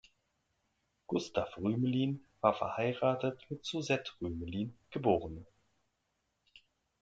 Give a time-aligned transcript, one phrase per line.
[1.05, 5.05] Gustav Rümelin war verheiratet mit Susette Rümelin, geb.